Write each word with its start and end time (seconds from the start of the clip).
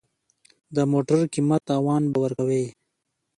د 0.75 0.77
موټر 0.91 1.19
قیمت 1.33 1.61
تاوان 1.69 2.03
به 2.11 2.17
ورکوې. 2.23 2.65